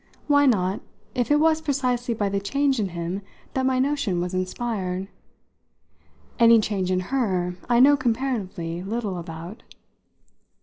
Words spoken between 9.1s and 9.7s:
about."